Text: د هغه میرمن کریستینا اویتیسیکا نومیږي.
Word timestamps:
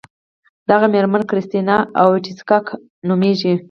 د 0.67 0.67
هغه 0.75 0.87
میرمن 0.93 1.21
کریستینا 1.29 1.77
اویتیسیکا 2.01 2.57
نومیږي. 3.07 3.53